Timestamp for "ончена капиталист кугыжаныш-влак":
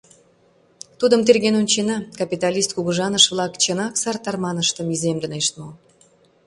1.61-3.53